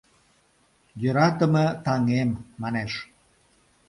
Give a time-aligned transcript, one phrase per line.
[1.01, 2.29] —Йӧратыме таҥем,—
[2.61, 2.91] манеш.